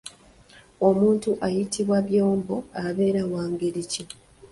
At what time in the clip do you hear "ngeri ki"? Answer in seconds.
3.51-4.03